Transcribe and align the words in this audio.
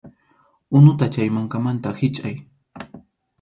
Unuta 0.79 1.05
chay 1.13 1.29
mankamanta 1.35 1.89
hichʼay. 1.99 2.35